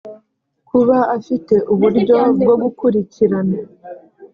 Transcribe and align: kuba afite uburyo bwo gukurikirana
kuba 0.69 0.97
afite 1.17 1.55
uburyo 1.73 2.17
bwo 2.39 2.55
gukurikirana 2.61 3.57